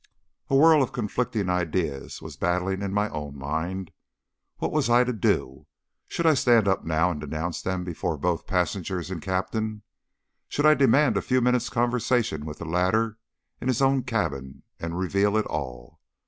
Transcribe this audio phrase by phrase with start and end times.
[0.49, 3.91] A whirl of conflicting ideas was battling in my own mind.
[4.57, 5.67] What was I to do?
[6.07, 9.83] Should I stand up now and denounce them before both passengers and Captain?
[10.49, 13.19] Should I demand a few minutes' conversation with the latter
[13.61, 15.99] in his own cabin, and reveal it all?